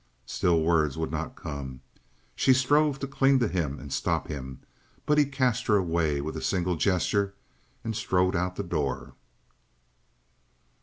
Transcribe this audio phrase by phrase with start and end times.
[0.25, 1.81] Still words would not come.
[2.35, 4.61] She strove to cling to him and stop him,
[5.05, 7.35] but he cast her away with a single gesture
[7.83, 9.13] and strode out the door.